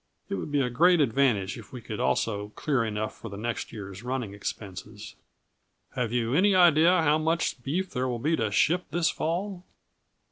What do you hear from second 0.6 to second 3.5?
a great advantage if we could also clear enough for the